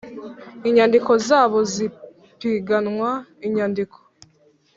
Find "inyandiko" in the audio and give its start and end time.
0.67-1.11, 3.47-3.97